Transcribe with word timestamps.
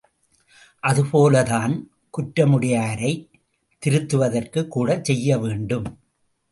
அது 0.79 1.05
போலத்தான் 1.05 1.91
குற்றமுடையாரைத் 2.17 3.29
திருத்துவதற்கும் 3.83 4.67
கூடச் 4.67 5.03
செய்ய 5.03 5.37
வேண்டும். 5.37 5.99